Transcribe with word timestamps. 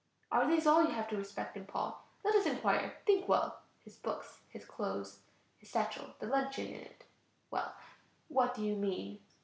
Are 0.31 0.47
these 0.47 0.65
all 0.65 0.81
you 0.83 0.89
have 0.95 1.07
to 1.09 1.15
respect 1.15 1.55
in 1.55 1.65
Paul? 1.65 2.03
Let 2.23 2.33
us 2.33 2.47
enquire; 2.47 2.95
think 3.05 3.27
well. 3.29 3.59
His 3.83 3.97
books, 3.97 4.39
his 4.49 4.65
clothes, 4.65 5.19
his 5.59 5.69
satchel, 5.69 6.15
the 6.17 6.25
luncheon 6.25 6.65
in 6.69 6.79
it. 6.81 7.03
Well. 7.51 7.75
What 8.27 8.55
do 8.55 8.63
you 8.65 8.75
mean? 8.75 9.19